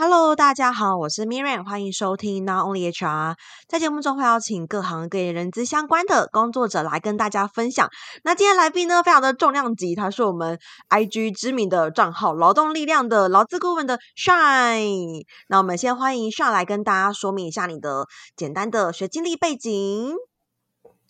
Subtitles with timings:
[0.00, 3.34] Hello，大家好，我是 Miriam，欢迎收听 Not Only HR。
[3.66, 7.90] 在节目中会邀请各行各业人资相关的工作者来跟大家分享。
[8.22, 10.56] 那今天来宾呢，非常的重量级，他是我们
[10.88, 15.24] IG 知名的账号劳动力量的劳资顾问的 Shine。
[15.48, 18.06] 那我们先欢迎 Shine 来跟大家说明一下你的
[18.36, 20.14] 简单的学经历背景。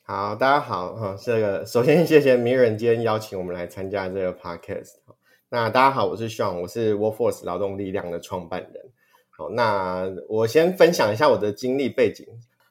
[0.02, 4.97] 好，大家好，哈，这个首先谢谢 Miriam 今天邀请我们来参加这个 Podcast。
[5.50, 8.84] 那大家好，我是 Sean，我是 Workforce 劳动力量的创办人。
[9.30, 12.26] 好，那我先分享一下我的经历背景。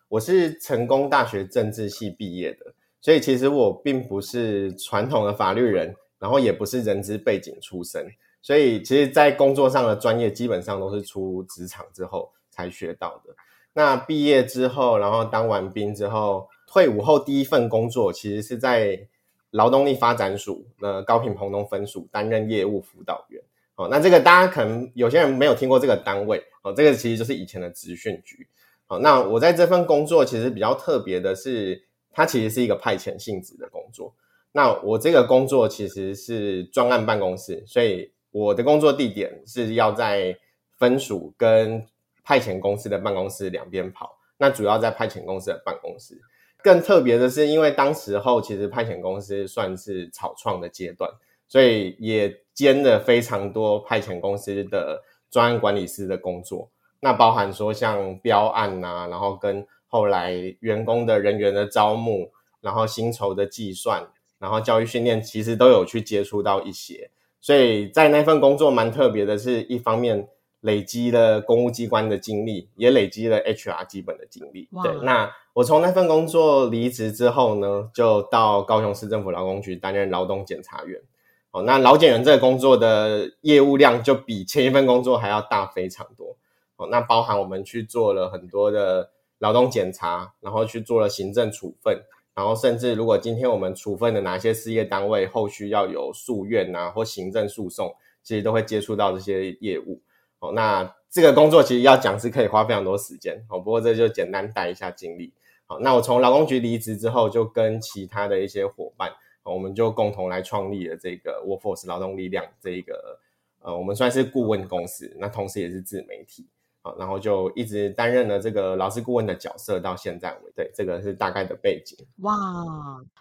[0.09, 8.05] 我是成功大学政治系毕业的，所以其实我并不是传统的法律人，然后也不是人资背景出身，
[8.43, 13.33] 所以其实在工作上的专业基本上都是出职场之后才学到的。
[13.73, 19.07] 那毕业之后，然后当完兵之后，退伍后第一份工作其实是在。
[19.51, 23.41] 劳动力发展署的高屏澎东分署担任业务辅导员，
[23.75, 28.47] 哦，那这个大家可能有些人没有听过这个单位，哦，这个其实就是以前的职训局，
[28.87, 34.13] 哦，那我在这份工作其实比较特别的是，它其实是一个派遣性质的工作。
[34.51, 40.37] 那我这个工作其实是专案办公室，所以我的工作地点是要在
[40.77, 41.85] 分署跟
[42.23, 46.19] 派遣公司的办公室两边跑，那主要在派遣公司的办公室。
[46.63, 51.09] 更特别的是，因为当时候其实派遣公司算是草创的阶段，
[51.47, 56.69] 所以也兼了非常多派遣公司的专案管理师的工作。
[56.99, 64.05] 那包含说像标案啊，然后跟后来员工的人员的招募，然后薪酬的计算，
[64.39, 67.11] 然后教育训练，其实都有去接触到一些。
[67.39, 70.27] 所以在那份工作蛮特别的是，一方面
[70.61, 74.67] 累积了公务机关的经历，也累积了 HR 基本的经历。
[74.83, 75.31] 对，那。
[75.57, 81.01] 我从那份工作离职之后呢，就到高雄市政府劳工局担任劳动检查员。
[81.49, 86.37] 哦，那劳检员这个工作的业务量就比前一份工作还要大非常多。
[86.75, 92.03] 哦，那包含我们去做了很多的劳动检查，然后去做了行政处分，
[92.35, 100.01] 然后甚至如果今天我们处分的哪些事业单位后续要有诉愿啊或行政诉讼，其实都会接触到这些业务。
[100.37, 103.43] 哦，那这个工作其实要讲是可以花非常多时间。
[103.49, 105.33] 哦，不过这就简单带一下经历。
[105.69, 109.11] 好，那我从劳工局离职之后，就跟其他的一些伙伴，
[109.43, 113.19] 我们就共同来创立了这个 Workforce 劳动力量这一个，
[113.59, 116.47] 呃，我们算是顾问公司，那同时也是自媒体，
[116.81, 120.53] 好，然后就一直担任了这个劳资顾问的角色到现在为止。
[120.55, 121.97] 对，这个是大概的背景。
[122.21, 122.33] 哇，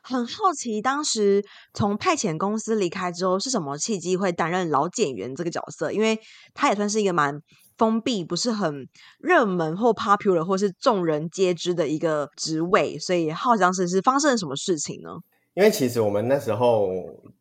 [0.01, 5.91] 很好奇，当时从派遣公司离开之后，是什么契机会担任劳检员这个角色？
[5.91, 6.21] 因为
[6.55, 7.43] 他也算是一个蛮。
[7.77, 8.89] 封闭不是很
[9.19, 15.19] 热门或 popular 或是众人皆知的一个职位，所以好奇当时是发生了什么事情呢？
[15.55, 16.91] 因为其实我们那时候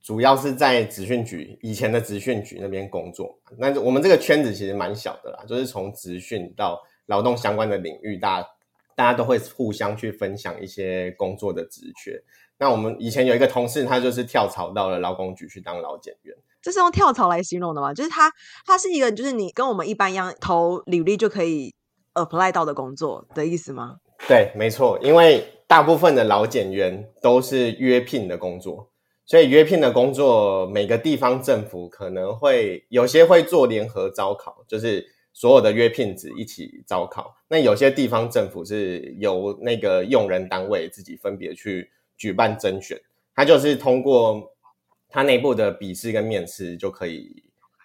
[0.01, 8.47] 主要是在职训局以前的职训局那边工作，那我们这个圈子其实蛮小的啦，就是从职训到劳动相关的领域，大家
[8.95, 12.23] 大家都会互相去分享一些工作的职缺。
[12.57, 16.33] 那我们以前有一个同事，他就是跳槽到了劳工局去当劳检员。
[16.65, 17.93] 这是用跳槽来形容的吗？
[17.93, 18.31] 就是它，
[18.65, 21.75] 它是一个，就是你跟我们一般一样投履历就可以
[22.15, 23.97] apply 到的工作的意思吗？
[24.27, 28.89] 对，没错，因为大部分的老检员都是约聘的工作，
[29.27, 37.35] 所以约聘的工作，每个地方政府可能会有些会做联合招考，就是所有的约聘子一起招考。
[37.47, 42.99] 那有些地方政府是由那个用人单位自己分别去举办甄选，
[43.35, 44.54] 它就是通过。
[45.15, 47.41] 他内部的笔试跟面试就可以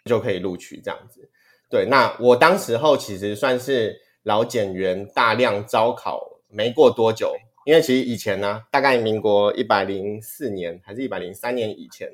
[0.06, 1.30] 就可以录取这样子，
[1.70, 1.86] 对。
[1.88, 7.32] 那我当时候其实算是劳检员大量招考没过多久，
[7.64, 12.10] 因为其实以前呢，大概民国一百零四年还是一百零三年以前，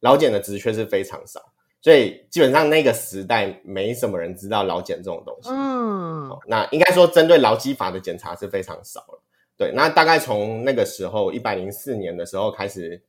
[0.00, 1.42] 劳检的职缺是非常少，
[1.82, 5.50] 所以基本上那个时代没什么人知道劳检这种东西。
[5.50, 9.22] 嗯，那应该说针对劳基法的检查是非常少了。
[9.58, 13.02] 对，那大概从那个时候一百零四年的时候开始。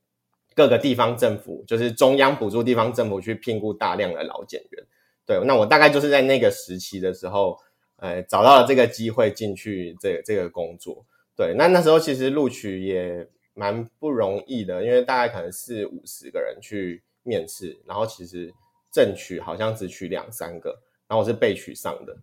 [0.56, 4.84] 各个地方政府就是中央补助地方政府去聘雇大量的劳检员，
[5.26, 7.60] 对，那我大概就是在那个时期的时候，
[7.98, 11.06] 呃，找到了这个机会进去这、这个工作，
[11.36, 18.54] 对，那那时候其实录取也蛮不容易的，因为大概可能四五十个人去面试，然后其实
[18.90, 20.70] 正取好像只取两三个，
[21.08, 22.16] 然后我是被取上的。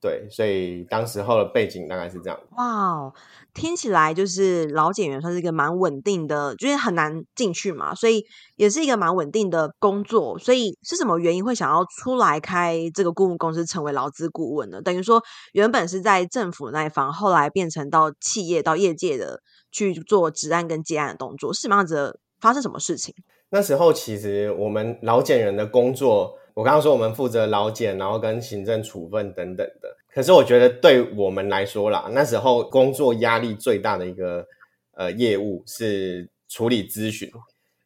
[0.00, 2.40] 对，所以当时候的背景大概是这样。
[2.56, 3.12] 哇，
[3.52, 8.24] 听起来就是老检员算是一个蛮稳定的，就是很难进去嘛，所以
[8.56, 10.38] 也是一个蛮稳定的工作。
[10.38, 14.80] 所以是什么原因会想要出来开这个顾问公司，成为劳资顾问呢？
[14.80, 22.18] 等于说原本是在政府那一方，后来变成到企业、到业界的去做职案跟接案的动作，是什么样子的？
[22.40, 23.14] 发生什么事情？
[23.50, 26.39] 那时候其实我们老检员的工作。
[26.54, 29.96] 我刚刚说我们负责劳检，然后跟行政处分等等的。
[30.12, 34.46] 可是我觉得对我们来说啦，那时候工作压力最大的一个
[34.92, 37.30] 呃业务是处理咨询，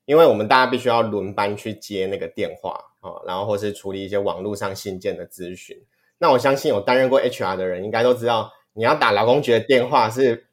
[0.06, 5.76] 因为我们大家必须要轮班去接那个电话啊、然后或是处理一些网络上信件的咨询。
[6.16, 10.46] 那我相信有担任过 HR 的人应该都知道，你要打劳工局的电话是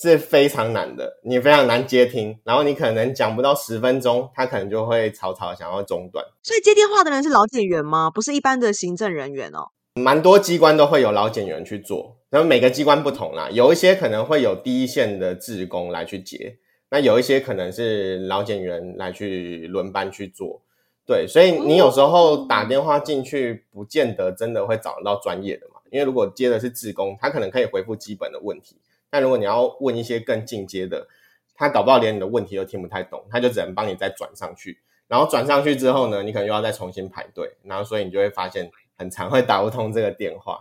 [0.00, 6.24] 是非常难的，你非常难接听，然后你可能讲不到十分钟，他可能就会草草想要中断。
[6.42, 8.08] 所以接电话的人是老检员吗？
[8.08, 9.70] 不是一般的行政人员哦。
[9.94, 16.58] 蛮多机关都会有老检员去做，然后每个机关不同啦，有一些可能会有第一线的志工来去接，
[16.90, 20.62] 那有一些可能是老检员来去轮班去做。
[21.04, 28.76] 对，所以你有时候打电话进去，不见得真的会找得到专业的嘛，因为如果接的是志工，他可能可以回复基本的问题，
[29.10, 31.06] 但如果你要问一些更进阶的，
[31.54, 38.70] 他搞不好连你的问题都听不太懂，他就只能帮你再转上去，然后转上去之后呢，你可能又要再重新排队，然后所以你就会发现。
[39.00, 40.58] 很常会打不通这个电话，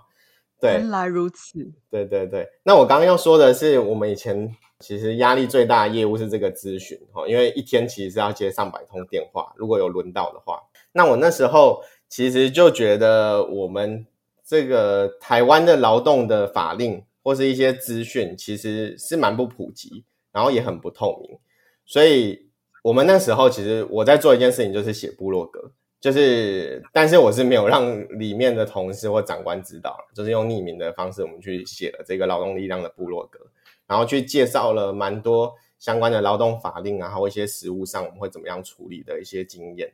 [0.62, 2.48] 对，原来如此，对对对。
[2.62, 10.62] 那我刚刚要说的是，我们以前其实压力最大的业务是这个咨询哈，因为一天其实是要接上百通电话，如果有轮到的话。
[10.92, 14.06] 那我那时候其实就觉得，我们
[14.46, 21.38] 这个台湾的劳动的法令或是一些资讯，其实是蛮不普及，然后也很不透明。
[21.86, 22.48] 所以
[22.82, 25.74] 我们那时候其实我在做一件事情，就是写部落格。
[26.00, 33.42] 就是，但是我是没有让里面的同事或长官知道，就是用匿名的方式，我们去写了这个劳动力量的部落格，
[33.88, 39.92] 然后去介绍了蛮多相关的劳动法令啊，还有一些实务上我们会怎么样处理的一些经验，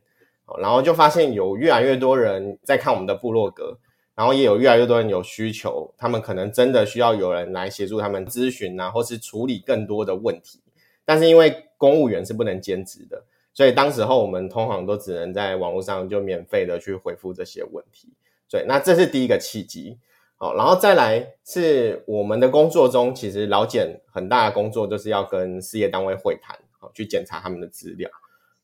[0.60, 3.80] 然后就发现有越来越多人在看我们的部落格，
[4.16, 10.60] 然后也有越来越多人有需求，他们可能真的需要有人来协助他们咨询啊，或是处理更多的问题，
[11.04, 13.24] 但是因为公务员是不能兼职的。
[13.56, 18.10] 所以当时候我们通常都只能在网络上就免费的去回复这些问题，
[18.50, 20.00] 对，那这是第一个契机，
[20.38, 28.10] 好，然后再来是我们的工作中，其实老简很大的工作就是要跟事业单位会谈，好，去检查他们的资料，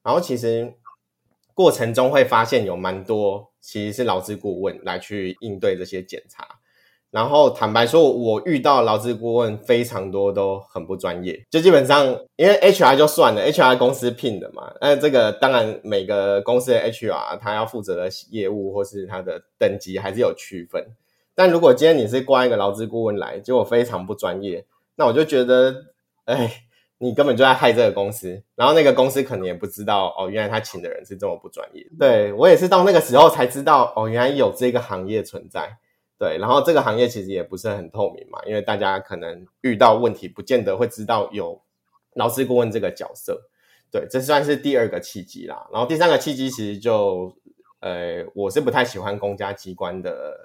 [0.01, 0.73] 然后其实
[1.59, 6.47] 过程中会发现有蛮多其实是劳资顾问来去应对这些检查。
[7.11, 11.45] 然后坦白说，我遇到劳资顾问非常多，都很不专业。
[11.49, 12.05] 就基本上，
[12.37, 14.73] 因为 HR 就算了，HR 公司聘的嘛。
[14.79, 20.81] 那这个当然每个公司的 HR 他要负责的业务或是他的等级还是有区分。
[21.35, 24.65] 但如果今天你是挂一个劳资顾问来，结果非常不专业，
[24.95, 25.75] 那我就觉得，
[26.23, 26.63] 哎，
[26.99, 28.43] 你根本就在害这个公司。
[28.55, 31.83] 然后那个公司可能也不知道，哦，原来他请的人是这么不专业。
[31.97, 35.77] 对，我也是到那个时候才知道，哦，原来有这个行业存在。
[36.17, 41.61] 对，然后这个行业其实也不是很透明嘛，因为大家可能遇到问题，不见得会知道有
[42.15, 43.41] 劳资顾问这个角色。
[43.89, 45.65] 对，这算是第二个契机啦。
[45.71, 47.33] 然后第三个契机其实就，
[47.79, 50.35] 呃，我是不太喜欢公家机关的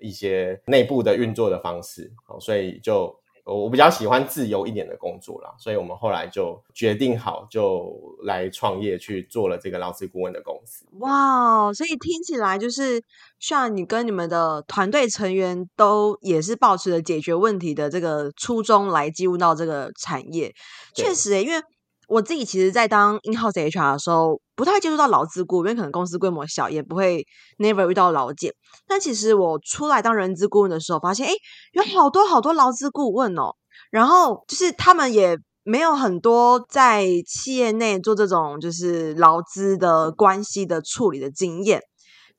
[0.00, 3.12] 一些内部的运作的方式，所以就。
[3.54, 10.84] 我比较喜欢自由一点的工作啦，所以我们后来就决定好，就来创业去做了这个劳资顾问的公司。
[10.98, 13.00] 哇，所以听起来就是
[13.38, 20.52] 像你跟你们的团队成员都也是抱持着解决问题的这个初衷来进入到这个产业。
[20.92, 21.62] 确实欸，因为。
[22.06, 27.26] 我自己其实，在当 in-house HR 的时候，不太接触到劳资顾问，因为可能公司规模小，也不会
[27.58, 28.52] never 遇到劳检。
[28.86, 31.34] 但其实我出来当人资顾问的时候，发现，诶，
[31.72, 33.54] 有好多好多劳资顾问哦。
[33.90, 41.82] 然后就是他们也没有很多在企业内做这种就是劳资的关系的处理的经验，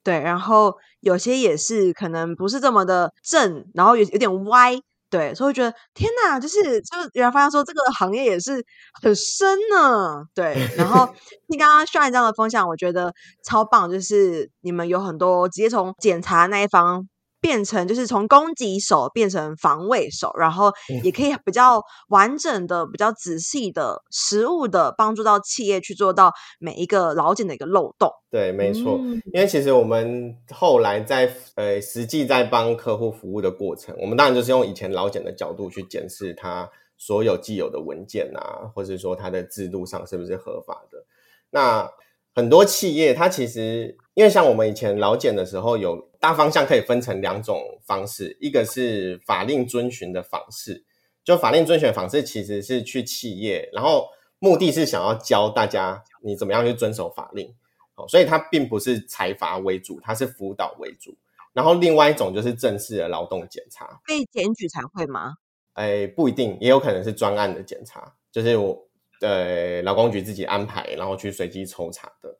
[0.03, 0.19] 对。
[0.21, 4.79] 然后有些也是可能不是这么的正，然后有有点歪。
[5.09, 8.63] 对，所以我觉得天哪，就是就是，原来发现说这个行业也是
[9.01, 10.23] 很深呢。
[10.33, 11.07] 对，然后
[11.47, 13.13] 你刚刚 Shine 这样的分享，我觉得
[13.45, 17.07] 超棒，就是你们有很多直接从检查那一方。
[17.48, 20.70] 变成就是从攻击手变成防卫手，然后
[21.01, 28.12] 也可以比较完整的、比较仔细的、实物的帮助到企业去做到每一个劳检的一个漏洞。
[28.30, 28.98] 对，没错。
[29.00, 41.06] 嗯、因为其实我们后来在呃实际在帮客户服务的过程，我们当然就是用以前劳检的角度去检视他所有既有的文件啊，或者说他的制度上是不是合法的。
[41.51, 41.89] 那
[42.36, 46.10] 很多企业它其实因为像我们以前劳检的时候有。
[46.27, 50.84] 大方向可以分成两种方式，一个是法令遵循的方式，
[51.24, 57.48] 就法令遵循的方式其实是去企业，然后目的是想要教大家你怎么样去遵守法令，
[57.96, 61.17] 哦所以它并不是财阀为主，它是辅导为主。
[61.53, 65.36] 然后另外一种就是正式的劳动检查，被检举才会吗？
[65.75, 68.77] 哎，不一定，也有可能是专案的检查，就是我
[69.22, 72.38] 呃劳工局自己安排，然后去随机抽查的。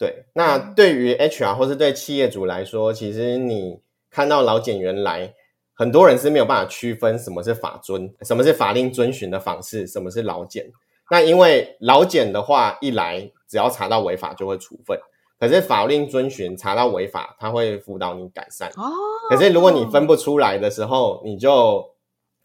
[0.00, 3.78] 对，那对于 HR 或是对企业主来说，其实你
[4.10, 5.34] 看到老检员来，
[5.74, 10.72] 很多人是没有办法区分什么是法遵，什么是法令遵循的方式，什么是老检。
[11.10, 14.98] 那因为老检的话，一来只要查到违法就会处分，
[15.38, 18.70] 可是法令遵循查到违法，他会辅导你改善。
[18.76, 18.90] 哦，
[19.28, 21.86] 可是如果你分不出来的时候，你就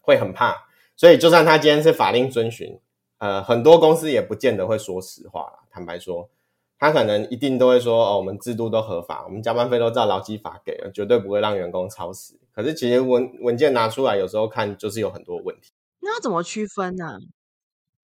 [0.02, 0.54] 会很怕。
[0.94, 2.78] 所以就算他今天是法令遵循，
[3.16, 5.50] 呃，很多公司也不见得会说实话。
[5.70, 6.28] 坦白说，
[6.78, 15.72] 他可能一定都会说：“哦，我们制度都合法，我们加班费都照劳基法给了，绝对不会让员工超时。”可是其实文文件拿出来，有时候看就是有很多问题。
[16.00, 17.18] 那要怎么区分呢？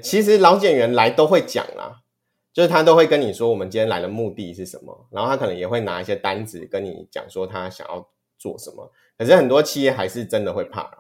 [0.01, 2.01] 其实劳检员来都会讲啦，
[2.53, 8.91] 就是他都会跟你说我们今天来的目的是什么，然后他可能也会拿一些单子跟你讲说他想要做什么。
[9.17, 10.99] 可是很多企业还是真的会怕，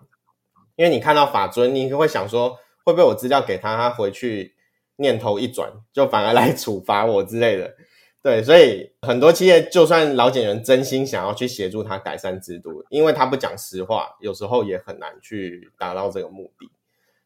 [0.77, 4.55] 因为你看到法尊，你会想说会不会我资料给他，他回去
[5.03, 7.75] 念头一转，就反而来处罚我之类的。
[8.23, 16.71] 对，所以很多企业就算老检员真心想要去协助他改善制度，因为他不讲实话，有时候也很难去达到这个目的。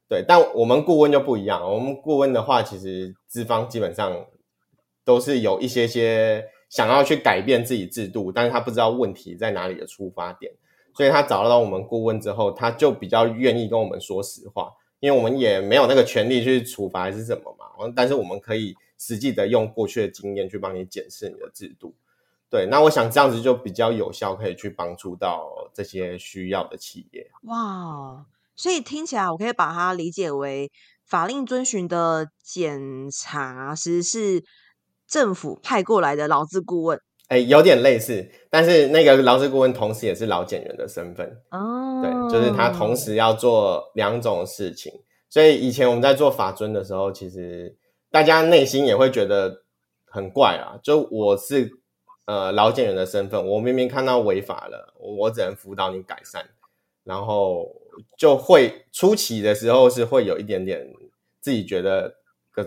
[0.08, 1.62] 对，但我们顾问就不一样。
[1.70, 4.24] 我们顾问的话，其实资方基本上
[5.04, 10.50] 都是有一些些想要去改变自己制度，但是他不知道问题在哪里的出发点，
[10.94, 14.72] 所以他找到我们顾问之后，他就比较愿意跟我们说实话，
[15.06, 17.66] 因为我们也没有那个权利去处罚还是什么嘛。
[17.94, 21.94] 但是我们可以实际的用过去的经验去帮你检视你的制度。
[22.50, 27.30] 对，那我想这样子就比较有效，可以去帮助到这些需要的企业。
[27.42, 28.26] 哇。
[28.56, 30.72] 所以听起来，我可以把它理解为
[31.04, 34.44] 法令遵循的检查，其实是
[35.06, 37.00] 政府派过来的劳资顾问。
[37.28, 41.26] 哎，有点类似，但是那个劳资顾问同时也是劳检员的身份。
[41.50, 44.92] 哦，对，就是他同时要做两种事情。
[45.28, 47.76] 所以以前我们在做法尊的时候，其实
[48.10, 49.62] 大家内心也会觉得
[50.06, 50.78] 很怪啊。
[50.82, 51.70] 就我是
[52.26, 56.44] 呃劳检员的身份，我明明看到违法了，我只能辅导你改善，
[57.04, 57.74] 然后。
[58.18, 60.86] 就会初期的时候是会有一点点
[61.40, 62.14] 自己觉得，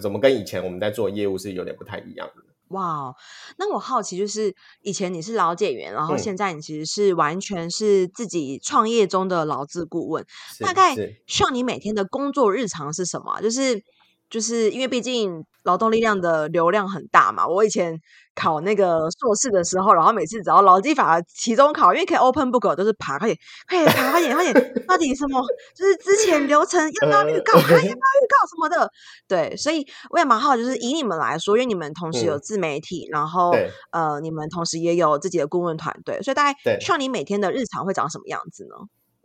[0.01, 2.41] 怎么跟以前我们在做业务是有点不太一样的。
[2.69, 3.13] 哇，
[3.57, 10.25] 那我好奇就是以前你是老解员，然后现在你其实是完全是自己创业中的劳资顾问，
[10.59, 10.95] 大概
[11.27, 13.41] 像你每天的工作日常是什么？
[13.41, 13.83] 就是。
[14.29, 17.99] 就是因为毕竟劳动力量的流量很大嘛，我以前
[18.35, 25.43] 考那个硕士的时候，然后每次只要劳基法期中考，因为可以 open book 都是爬，快点，快点爬，快点，快点，到底什么？
[25.75, 28.89] 就是之前流程要不要预告，要不要预告什么的？
[29.27, 33.51] 对，所以我也蛮好，就是以你们来说，因为你们同时有自媒体，嗯、然后
[33.91, 38.75] 呃，你们同时也有自己的顾问团队，所以大概像你每天的日常会长什么样子呢？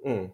[0.04, 0.30] 嗯。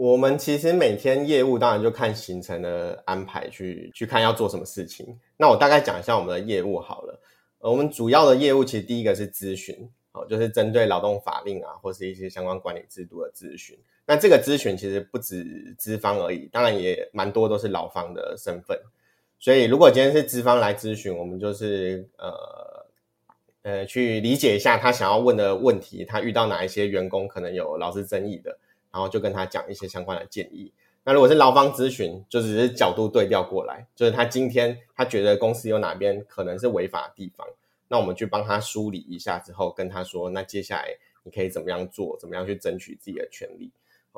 [0.00, 5.06] 我们其实每天业务当然就看行程的安排去去看要做什么事情。
[5.36, 7.20] 那我大概讲一下我们的业务好了。
[7.58, 9.76] 呃，我们主要的业务其实第一个是咨询，
[10.12, 13.78] 哦，就是针对劳动法令啊，或是一些相关管理制度的咨询。
[14.06, 15.44] 那这个咨询其实不止
[15.76, 18.80] 资方而已，当然也蛮多都是劳方的身份。
[19.38, 22.86] 所以如果今天是资方来咨询，我们就是呃
[23.64, 28.58] 呃去理解一下他想要问的问题，他遇到哪一些员工可能有劳资争议的。
[28.92, 30.72] 然后就跟他讲一些相关的建议。
[31.02, 37.46] 那如果是劳方咨询，就只是角度对调过来，就是他今天他觉得公司有哪边可能是违法的地方，
[37.88, 40.88] 那我们去帮他梳理一下之后，跟他说，那接下来
[41.22, 43.70] 你可以怎么样做，怎么样去争取自己的权利。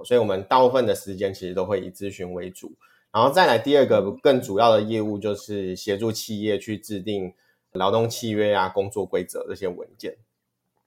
[0.04, 2.72] 所以我们大部分的时间其实都会以咨询为主。
[3.12, 7.32] 然后再来第二个更主要的业务，就是协助企业去制定
[7.72, 10.16] 劳动契约啊、工作规则这些文件。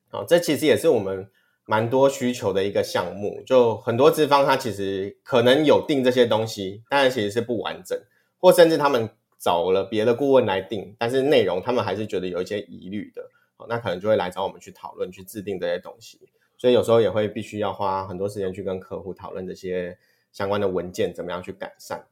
[0.09, 1.29] 好，这其实也是我们。
[1.65, 7.99] 蛮多需求的一个项目，就很多资方他其实可能有定这些东西，但是其实是不完整，
[8.39, 13.21] 或甚至他们找了别的顾问来定，但是内容他们还是觉得有一些疑虑的，
[13.67, 16.19] 那可能就会来找我们去讨论，去制定这些东西。
[16.57, 19.97] 所以有时候也会必须要花很多时间去跟客户讨论这些
[20.31, 22.05] 相关的文件怎么样去改善。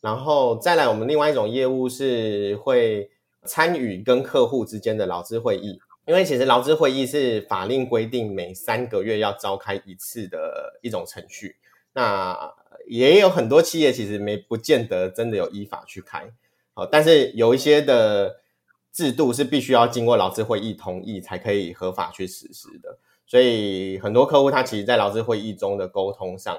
[0.00, 3.10] 然后再来，我们另外一种业务是会
[3.44, 5.78] 参与跟客户之间的劳资会议。
[6.04, 11.56] 因为其实劳资会议是法令规定每三个月要召开一次的一种程序，
[11.92, 12.52] 那
[12.88, 16.28] 也有很多企业其实没不见得真的有依法去开，
[16.74, 18.40] 好，但是有一些的
[18.92, 26.58] 制度是必须要经过劳资会议同意才可以合法去实施的，所以很多客户他其实在劳资会议中的沟通上，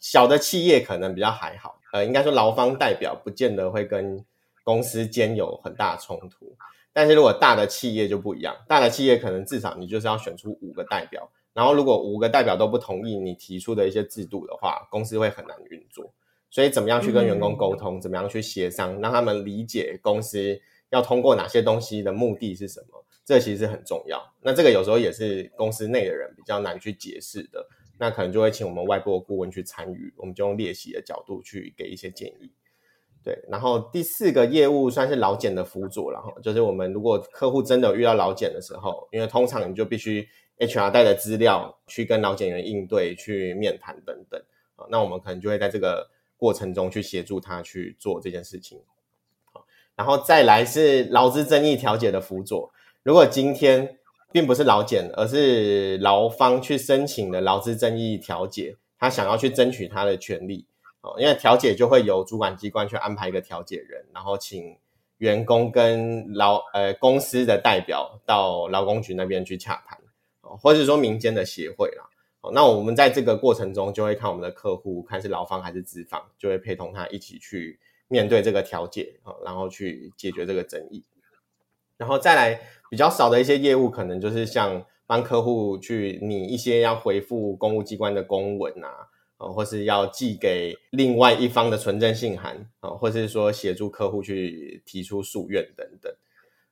[0.00, 4.24] 小的企业可能比较还好，呃，应该说劳方代表不见得会跟
[4.64, 6.56] 公司间有很大冲突。
[6.92, 16.12] 但是如果大的企业就不一样，大的企业可能至少你就是要选出五个代表，然后如果五个代表都不同意你提出的一些制度的话，公司会很难运作。
[16.50, 24.22] 所以怎么样去跟员工沟通，嗯、怎么样去协商，让他们理解公司要通过哪些东西的目的是什么，这其实很重要。
[24.42, 27.66] 那这个有时候也是公司内的人比较难去解释的，
[27.98, 32.52] 那可能就会请我们外部的顾问去参与，我们就用列席的角度去给一些建议。
[33.24, 40.26] 对，然后第四个业务算是劳检的辅佐然后，就是我们如果客户真的遇到劳检的时候，因为通常你就必须
[40.58, 44.42] HR 带着资料去跟劳检员应对、去面谈等等
[44.74, 48.80] 啊，那我们可能就会在这个过程中去协助他去做这件事情。
[49.52, 49.64] 好
[49.94, 52.72] 然后再来是劳资争议调解的辅佐，
[53.04, 53.98] 如果今天
[54.32, 60.66] 并不是劳检，而是劳方去申请的劳资争议调解，他想要去争取他的权利。
[61.02, 64.76] 哦，因为调解就会由主管机关去安排一个调解人，然后请
[65.18, 69.98] 员工跟劳呃公司的代表到劳工局那边去洽谈，
[70.42, 72.04] 哦，或者说民间的协会啦。
[72.40, 77.78] 哦，那我们在这个过程中就会看我们的客户，看是劳方还是资方，就会陪同他一起去
[78.08, 81.04] 面对这个调解，哦，然后去解决这个争议。
[81.96, 89.08] 然后再来比较少的一些业务，可能就是像帮客户去拟一些要回复公务机关的公文啊。
[89.50, 96.12] 或是要寄给另外一方的存证信函，或是说协助客户去提出诉愿等等。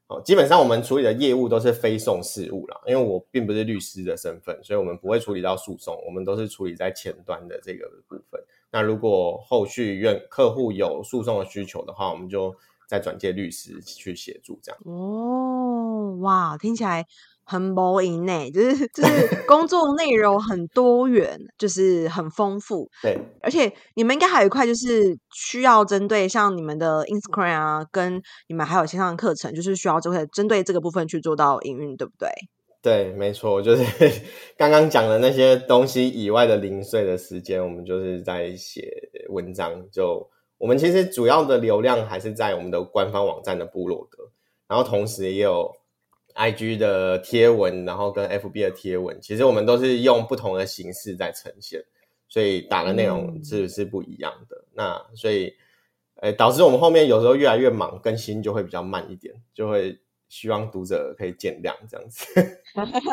[0.09, 8.43] 哦基本上我们处理的业务都是非讼事务啦，因为我并不是律师的身份，所以我们不会处理到诉讼，我们都是处理在前端的这个部分。
[8.73, 12.53] 那如果后续愿客户有诉讼的需求的话，我们就
[12.89, 14.81] 再转介律师去协助这样。
[14.85, 17.07] 哦，哇，听起来。
[17.51, 22.89] 很无影呢，就是 就是工作内容很多元，就是很丰富。
[23.03, 32.29] 对，而且你们应该还有一块，就是需要针对像你们的 Instagram 啊，跟你们还有线上课程，就是需要就会针对这个部分去做到营运，对不对？
[32.81, 33.85] 对，没错，就是
[34.57, 38.89] 刚刚讲的那些东西以外的零碎的时间，我们就是在写
[39.29, 39.91] 文章。
[39.91, 40.25] 就
[40.57, 44.31] 我们其实主要的流量还是在我们的官方网站的部落格，
[44.69, 45.80] 然后同时也有。
[46.41, 51.85] IG 的贴文，然后跟 FB 的贴文，其实我们都是用不同的形式在呈现，
[52.29, 54.57] 所以打的内容是是不一样的。
[54.57, 55.53] 嗯、那所以，
[56.23, 60.01] 诶，导致我们后面有时候越来越忙，更新就会比较慢一点，就会
[60.31, 62.25] 希望读者可以见谅这样子。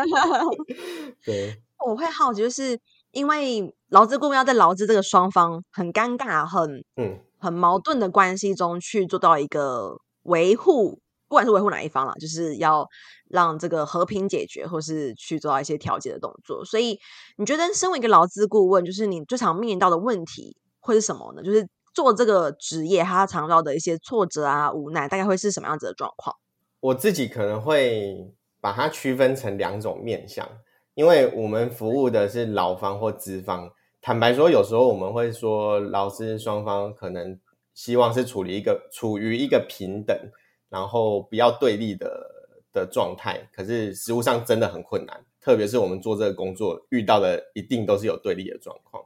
[1.25, 2.79] 对，我会好奇，就是
[3.11, 11.01] 因为劳资顾问要在劳资这个双方很尴尬、很嗯很矛盾的关系中去做到一个维护。
[11.27, 12.87] 不管是维护哪一方啦，就是要
[13.29, 16.63] 让这个和平解决，或是去做到一些调解的动作。
[16.63, 16.97] 所以，
[17.37, 21.43] 你觉得身为一个劳资顾问，就是你最常面临到的问题会是什么呢？
[21.43, 26.35] 就是做这个职业，他常到的一些挫折啊、无奈，大概会是什么样子的状况？
[26.79, 30.47] 我自己可能会把它区分成两种面向，
[30.93, 33.69] 因为我们服务的是劳方或资方。
[33.99, 37.37] 坦白说，有时候我们会说，劳资双方可能
[37.73, 40.15] 希望是处于一个处于一个平等。
[40.69, 42.29] 然后不要对立的
[42.73, 49.03] 的状态，可是实务上真的很困难，特别是我们做这个工作遇到的一定都是有对立的状况。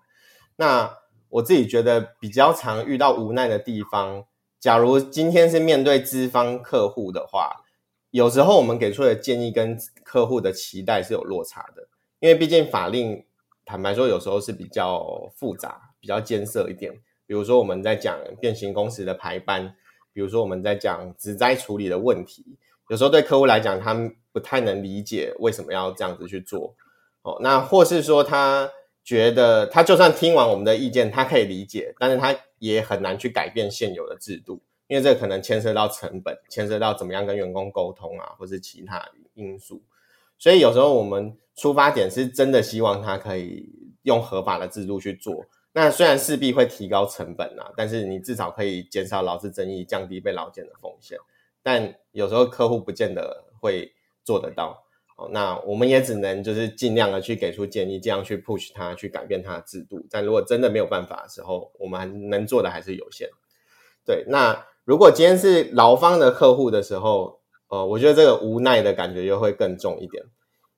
[0.56, 0.97] 那
[1.30, 4.26] 我自己觉得比较常遇到无奈的地方，
[4.60, 7.63] 假如今天是面对资方客户的话，
[8.10, 11.88] 有时候我们给出的建议跟客户的期待是有落差的，
[12.19, 13.24] 因为毕竟法令
[13.63, 16.91] 坦白说有时候是比较复杂、比较艰涩一点。
[17.28, 19.76] 比如说我们在讲变形工时的排班。
[20.13, 22.58] 比如说我们在讲职灾处理的问题，
[22.89, 26.76] 有时候对客户来讲，他们不太能理解为什么要这样子去做。
[27.21, 28.69] 哦，那或是说他
[29.04, 39.82] 觉得他就算听完我们的意见，他可以理解，但是他也很难去改变现有的制度，因为这可能牵涉到成本，牵涉到怎么样跟员工沟通啊，或是其他因素。
[40.38, 43.69] 所以有时候我们出发点是真的希望他可以
[44.02, 45.45] 用合法的制度去做。
[45.73, 51.17] 那虽然势必会提高成本啊，但是你至少可以减少劳资争议，降低被劳检的风险。
[51.63, 53.93] 但有时候客户不见得会
[54.25, 54.84] 做得到，
[55.15, 60.05] 哦，那我们也只能就是尽量的去给出建议，这样去 push 他去改变他的制度。
[60.10, 63.29] 但如果真的没有办法的时候，我们能做的还是有限。
[64.05, 70.25] 对，那如果今天是劳方的客户的时候，呃，我觉得这个无奈的感觉又会更重一点，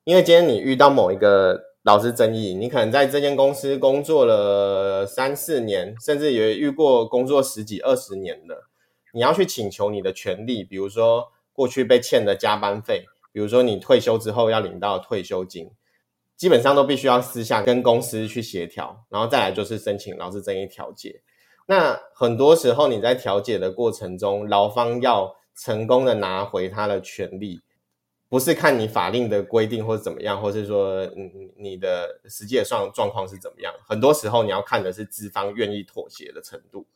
[0.03, 1.72] 因为今天你遇到某一个。
[1.83, 8.63] 劳资争议，你可能在这间公司工作了三四年，甚至也遇过工作十几二十年的，
[9.13, 15.71] 你要去请求你的权利，比如说过去被欠的加班费，比如说你退休之后要领到退休金，
[16.37, 21.21] 基本上都必须要私下跟公司去协调，然后再来就是申请劳资争议调解。
[21.65, 27.61] 那很多时候你在调解的过程中，劳方要成功的拿回他的权利。
[28.33, 36.87] 不是看你法令的规定或者怎么样，或是说你你的实际的状状况是怎么样，很多时候你要看的是资方愿意妥协的程度。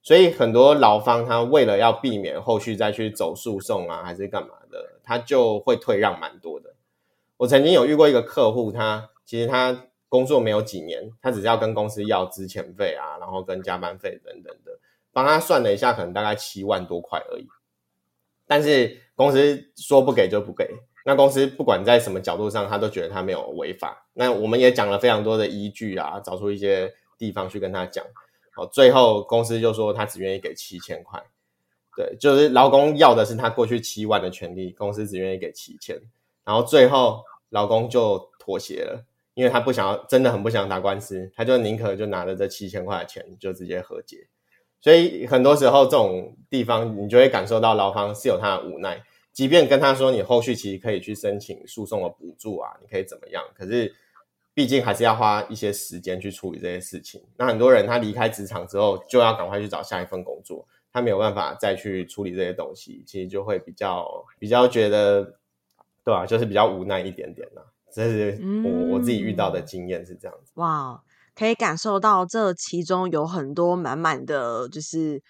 [0.00, 6.74] 所以很多劳方他为了要避免后续再去走诉讼啊，还是干嘛的，他就会退让蛮多的。
[7.36, 14.72] 我曾经有遇过一个客户，他其实他工作没有几年，他只是要跟公司要资遣费啊，然后跟加班费等等的，
[15.12, 17.46] 帮他算了一下，可能大概七万多块而已。
[18.48, 20.68] 但是公司说不给就不给，
[21.04, 24.08] 那公司不管在什么角度上，他都觉得他没有违法。
[24.14, 28.04] 那我们也讲了非常多的依据啊，找出一些地方去跟他讲。
[28.72, 31.22] 最后公司就说他只愿意给七千块，
[31.96, 35.96] 对，就是劳工要的是他过去七万的权利，公司只愿意给七千，
[36.44, 44.26] 然后最后劳工就妥协了，因为他不想要，真的很不想打官司，他就宁可就拿着这七千块的钱就直接和解。
[44.80, 53.94] 所以很多时候这种地方，你就会感受到劳方是有他的无奈，即便跟他说你后续其实可以去申请诉讼的补助啊，你可以怎么样，可是。
[54.54, 57.22] 毕竟还是要花一些时间去处理这些事情。
[57.36, 64.04] 那很多人他离开职场之后，就要赶快去找下一份工作，他没有办法再去处理这些东西，其实就会比较
[64.36, 65.36] 比较觉得，
[66.04, 66.26] 对、啊？
[66.26, 67.62] 就是比较无奈一点点啦。
[67.92, 70.50] 这是我、我自己遇到的经验是这样子。
[70.56, 71.00] 哇，
[71.38, 75.22] 可以感受到这其中有很多满满的就是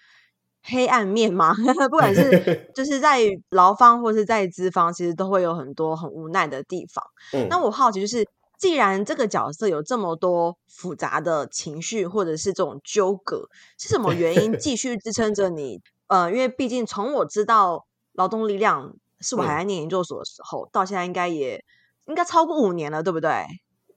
[0.63, 1.53] 黑暗面吗？
[1.89, 3.19] 不管是 就是在
[3.51, 7.03] 劳方或是在资方，其实都会有很多很无奈的地方。
[7.33, 8.27] 嗯，那我好奇就是。
[8.59, 15.79] 既然这个角色有这么多复杂的情绪，或者是这种纠葛，是什么原因继 续支撑着你？
[16.07, 21.63] 呃，因为毕竟从我知道劳动力量是我还在念研究所的时候，嗯、到现在应该也
[22.07, 23.45] 应该超过五年了，对不对？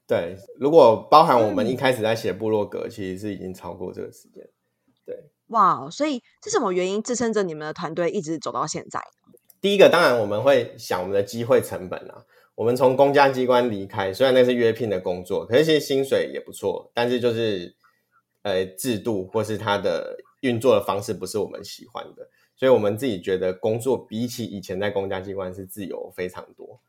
[0.05, 4.47] 对，如果包含我们一开始在写部落格，嗯、其实是已经超过这个时间。
[5.05, 9.01] 对，哇，所以是什么原因支撑着你们的团队一直走到现在？
[9.61, 12.25] 第一个，当然我们会想我们的机会成本啊。
[12.55, 17.73] 我们从公家机关离开，虽然那是约聘的工作，可是其实薪水也不错，但是就是
[18.43, 26.79] 呃制度或是它的运作的方式不是我们喜欢的，所以我们自己觉得工作比起以前在公家机关是自由非常多。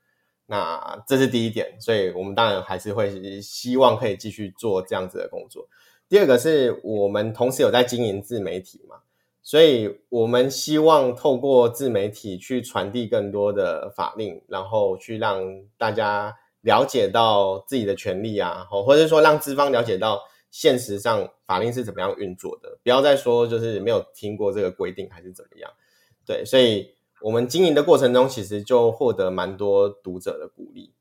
[0.47, 5.69] 那这是第一点，所以我们当然还是会希望可以继续做这样子的工作。
[6.09, 8.97] 第二个是我们同时有在经营自媒体嘛。
[9.47, 15.45] 所以我们希望透过自媒体去传递更多的法令，然后去让
[15.77, 25.71] 大家了解到自己的权利啊，或者说让资方了解到现实上法令是怎么样运作的，不要再说就是没有听过这个规定还是怎么样。
[26.25, 30.93] 对，所以我们经营的过程中，其实就获得蛮多读者的鼓励，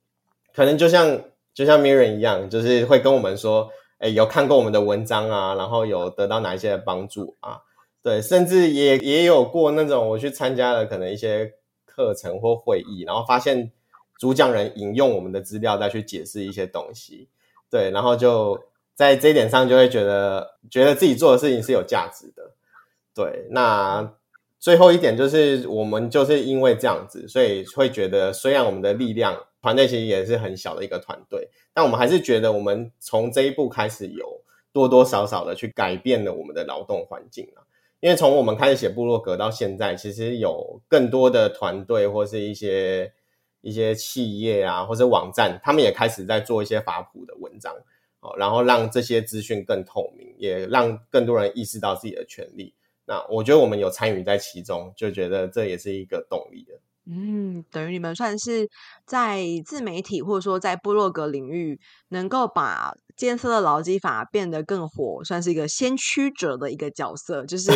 [0.56, 1.22] 可能就像
[1.54, 7.64] 就像 Miriam 一样，就是会跟我们说，诶，有看过我们的文章啊，然后有得到哪一些的帮助啊。
[8.02, 11.56] 对，甚至也也有过那种我去参加了可能一些
[11.86, 13.74] 课程或会议，然后发现
[14.18, 17.28] 主讲人引用我们的资料再去解释一些东西，
[17.70, 18.64] 对，然后就
[18.96, 22.54] 在这一点上就会觉得觉得自己做的事情是有价值的。
[23.14, 24.14] 对，那
[24.64, 37.68] 最后一点就是我们就是因为这样子，所以会觉得虽然我们的力量团队其实也是很小的一个团队，但我们还是觉得我们从这一步开始有多多少少的去改变了我们的劳动环境啊。
[38.00, 43.12] 因为从我们开始写部落格到现在，其实有更多的团队或是一些
[43.60, 47.76] 一些企业啊，或者网站，他们也开始在做一些法普的文章，
[48.22, 52.74] 哦，然后让这些资讯更透明，也让更多人意识到自己的权利。
[53.06, 56.80] 那我觉得我们有参与在其中，就觉得这也是一个动力的。
[57.06, 58.70] 嗯，等于你们算是
[59.06, 67.72] 在自媒体或者说在部落格领域，能够把监测的劳基法变得更火，算是一个先驱者的一个角色，就是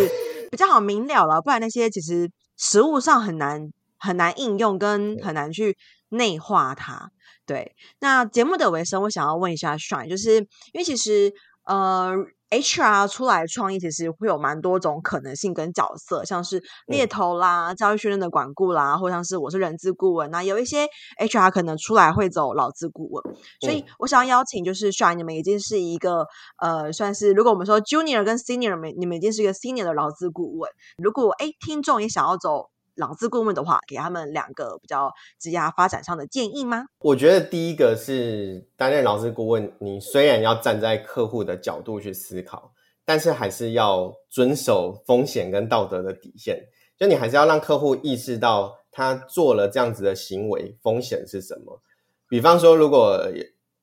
[0.50, 1.42] 比较好明了了。
[1.42, 5.76] 不然那些其实实物上很难很难应用，跟很难去
[6.08, 7.12] 内化它。
[7.46, 11.34] 对，那节目的尾声，我想要问一下 Shine，就是因为其实
[11.66, 12.16] 呃。
[12.50, 20.32] HR 出来创业，其实会有蛮多种可能性跟角色，像是猎头啦、教育训练的管顾啦，或像是我是人资顾问。
[20.32, 20.88] 那有一些
[21.20, 23.24] HR 可能出来会走劳资顾问，
[23.60, 26.26] 所以我想要邀请，就是 Shine，你们已经是一个
[26.62, 30.72] 呃，算是如果我们说 Junior 跟 Senior，你们已经是一个 Senior 的劳资顾问。
[30.98, 32.70] 如果诶听众也想要走。
[32.98, 36.86] 老资顾问的话，给他们两个比较职业发展上的建议吗？
[37.00, 42.74] 我觉得第一个是担任劳资顾问，你虽然要站在客户的角度去思考，
[43.06, 46.60] 但是还是要遵守风险跟道德的底线。
[46.98, 51.80] 就你还是要让客户意识到，他做了这样子的行为，风险是什么。
[52.28, 53.24] 比方说，如果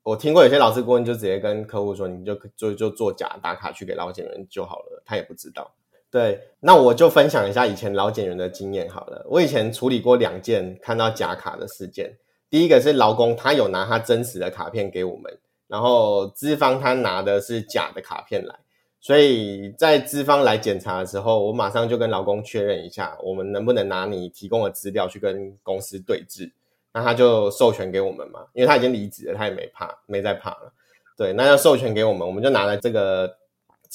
[0.02, 5.72] 我听过有些老师顾问就直接跟客户说，你就就就做假打卡去给老检员就好了，他也不知道。
[6.14, 9.26] 对，那我就分享一下以前老检员的经验好了。
[9.28, 12.16] 我以前处理过两件看到假卡的事件。
[12.48, 18.54] 第一个是劳工他有拿他真实的卡片给我们，然后资方他拿的是假的卡片来，
[19.00, 26.48] 所以在资方来检查的时候，我马上就跟劳工确认一下，我们能不能拿你提供的资料去跟公司对质。
[26.92, 30.72] 那他就授权给我们嘛，因为他已经离职了，他也没怕，没再怕了。
[31.16, 33.36] 对，那要授权给我们，我们就拿了这个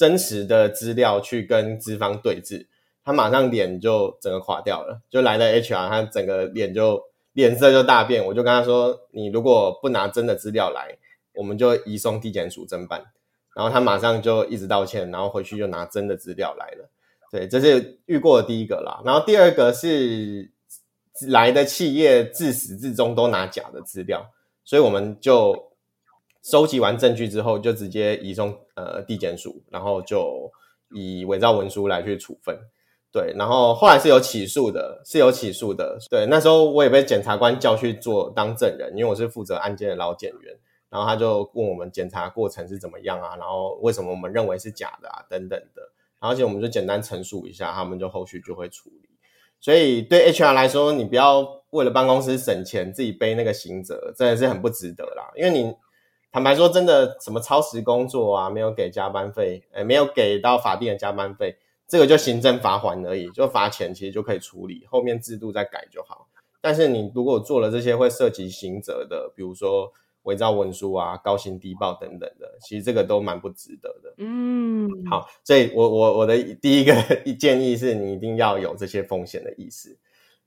[0.00, 2.66] 真实的资料去跟资方对质，
[3.04, 7.02] 他马上脸就整个垮掉了，就来了 HR，他整个脸就
[7.34, 8.24] 脸色就大变。
[8.24, 10.96] 我就跟他说，你如果不拿真的资料来，
[11.34, 13.04] 我们就移送地检署侦办。
[13.54, 16.88] 然后他马上就一直道歉，然后回去就拿真的资料来了。
[17.30, 19.02] 对，这是遇过的第一个啦。
[19.04, 20.50] 然后第二个是。
[21.28, 24.30] 来的企业自始至终都拿假的资料，
[24.64, 25.69] 所以我们就
[26.42, 30.50] 收集完证据之后，就直接移送呃地检署，然后就
[30.94, 32.58] 以伪造文书来去处分。
[33.12, 35.98] 对，然后后来是有起诉的，是有起诉的。
[36.08, 40.56] 对，那时候我也被检察官叫去做当证人，因为我是负责案件的老检员，
[40.88, 45.82] 然后他就问我们检查过程是怎么样啊，然后为什么我们认为是假的啊等等的，
[46.20, 49.08] 而且我们就简单陈述一下，他们就后续就会处理。
[49.58, 55.32] 所以对 HR 来说，你不要为了帮公司省钱，自己背那个刑责，真的是很不值得啦。
[55.34, 55.74] 因为你
[56.32, 61.56] 坦白说，真的什么超时工作啊，没有给加班费，诶没有给到法定的加班费，
[61.88, 66.28] 这个就行政罚款而已，就罚钱，其实就可以处理，后面制度再改就好。
[66.60, 69.92] 但是你如果做了这些会涉及刑责的，比如说。
[70.24, 74.14] 伪造文书啊，高薪低报等等的，其实这个都蛮不值得的。
[74.18, 76.92] 嗯，好，所以我我我的第一个
[77.40, 79.96] 建议是你一定要有这些风险的意识，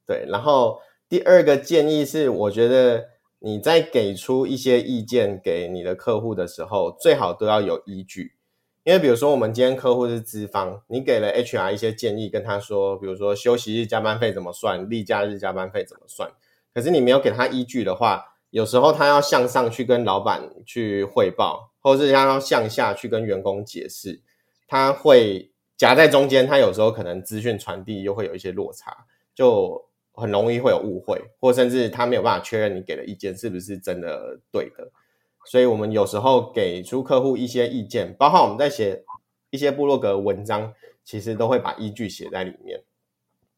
[0.06, 0.28] 对。
[0.30, 3.04] 然后第二个建议是，我觉得
[3.46, 8.36] 你在给出一些意见给你的客户的时候，最好都要有依据。
[8.86, 16.32] 因为比如说我们今天客户是资方，你给了 HR 一些建议，跟他说，比如说休息日加班费怎么算，例假日加班费怎么算，
[16.74, 18.30] 可是你没有给他依据的话。
[18.50, 24.22] 有时候他要向上去跟老板去汇报，或是他要向下去跟员工解释，
[24.68, 26.46] 他会夹在中间。
[26.46, 34.92] 他有时候可能资讯传递又会有一些落差，就很容易会有误会，或甚至他没有办法确认你给的意见是不是真的对的。
[35.46, 39.04] 所以我们有时候给出客户一些意见，包括我们在写
[39.50, 40.74] 一些部落格文章，
[41.04, 42.82] 其实都会把依据写在里面，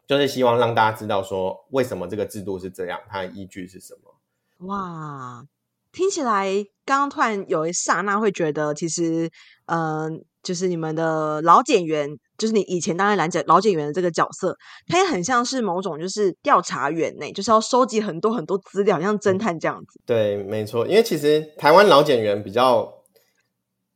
[0.07, 4.67] 就是希望让大家知道说为什么这个制度是这样，它的依据是什么。
[4.67, 5.45] 哇，
[5.91, 6.47] 听起来
[6.85, 9.29] 刚刚突然有一刹那会觉得，其实，
[9.65, 20.00] 嗯、就是你们的老检员，就是你以前当然劳检老检员的这个角色，它也很像是某种就是调查员呢，就是要收集很多很多资料，像侦探这样子。
[20.06, 23.04] 对，没错，因为其实台湾老检员比较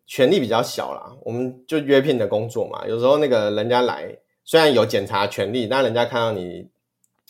[0.05, 6.69] 权力比较小啦，我们就约聘的工作嘛，有时候那个人家来，虽然有检查权利，但人家看到你。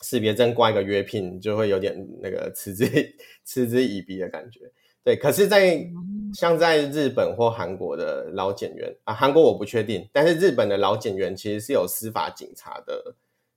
[0.01, 2.85] 识别证挂一个约聘，就会有点那个嗤之
[3.43, 4.61] 嗤之以鼻的感觉。
[5.03, 5.89] 对，可是在，在
[6.33, 13.15] 像在日本或韩国的老检员啊，韩国我不确定，但是日本的老检员其实是有司法警察的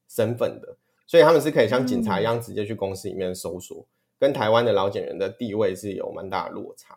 [0.08, 0.76] 身份的，
[1.06, 3.86] 所以他们是可以像警察一样直接去公司里面搜索，嗯、
[4.18, 6.96] 跟台湾的老检员的地位是有蛮大的落差。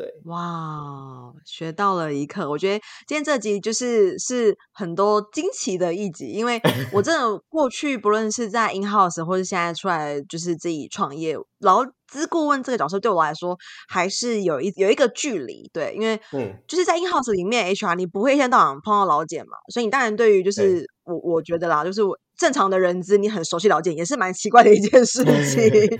[0.00, 2.48] 对，哇，学到了一课。
[2.48, 6.58] 我觉得今天这集就是是很多惊奇的一集，因为
[6.90, 13.54] 我真的过去不论是在 in house 或是现在出来就是自己创业，劳资顾问这个角色对我来说
[13.88, 15.68] 还是有一有一个距离。
[15.70, 22.16] 对，因为嗯，就是在 in house 里面 HR 你不会一天到晚碰到老茧嘛，所以你当然对于就是我我觉得啦，就是我。
[22.40, 25.98] 正常的人资，你很熟悉了解也是蛮奇怪的一件事情。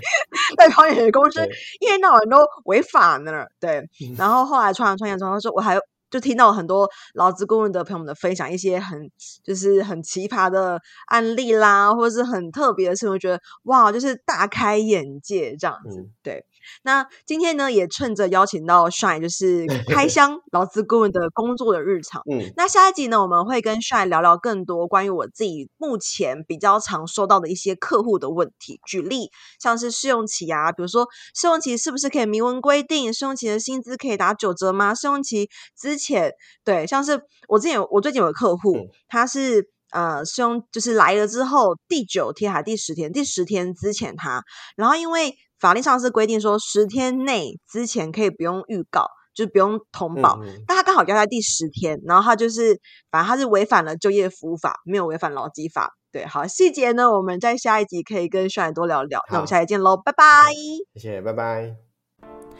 [0.57, 1.39] 在跑远的公司，
[1.79, 3.45] 一天到晚都违法呢。
[3.59, 5.77] 对，然后后来创业创业之后，说我还
[6.09, 8.99] 就听到很多劳资顾问的朋友们的分享，一些很
[9.43, 16.09] 就是很奇葩的案例啦，或者是很特别的事情，我觉得哇，就是大开眼界这样子。
[16.23, 16.43] 对。
[16.83, 22.21] 那今天呢，也趁着邀请到 Shine，就是开 箱劳资顾问的工作的日常。
[22.31, 28.79] 嗯，那下一集呢，我们会跟 Shine 聊聊更多关于我自己目前比较常收到的一些客户的问题。
[28.85, 34.93] 举例，像是试用期啊，比如说试用期是不是可以明文规定试用期的薪资可以打九折吗？
[34.93, 36.31] 试用期之前，
[36.63, 38.75] 对，像是我之前有我最近有个客户，
[39.07, 43.11] 他是呃试用就是来了之后第九天还是第十天？
[43.11, 44.43] 第十天之前他，
[44.75, 45.35] 然后因为。
[45.61, 50.39] 法律上是规定说十天内之前可以不用预告，就不用通报。
[50.67, 52.77] 但他刚好要在第十天，然后他就是
[53.09, 55.91] 反正他是违反了就业服务法，没有违反劳基法。
[56.11, 59.21] 对，好，细节呢，我们在下一集可以跟 Shine 多聊聊。
[59.29, 60.51] 那我们下一集见喽，拜拜。
[60.95, 61.90] 谢谢，拜拜。